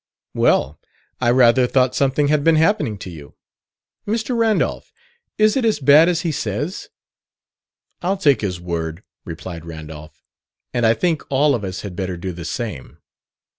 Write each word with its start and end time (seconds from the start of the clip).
"Well, 0.33 0.79
I 1.19 1.29
rather 1.29 1.67
thought 1.67 1.93
something 1.93 2.27
had 2.29 2.43
been 2.43 2.55
happening 2.55 2.97
to 2.97 3.11
you. 3.11 3.35
Mr. 4.07 4.35
Randolph, 4.35 4.91
is 5.37 5.55
it 5.55 5.63
as 5.63 5.77
bad 5.79 6.09
as 6.09 6.21
he 6.21 6.31
says?" 6.31 6.89
"I'll 8.01 8.17
take 8.17 8.41
his 8.41 8.59
word," 8.59 9.03
replied 9.25 9.63
Randolph. 9.63 10.23
"And 10.73 10.87
I 10.87 10.95
think 10.95 11.21
all 11.29 11.53
of 11.53 11.63
us 11.63 11.81
had 11.81 11.95
better 11.95 12.17
do 12.17 12.31
the 12.31 12.45
same." 12.45 12.97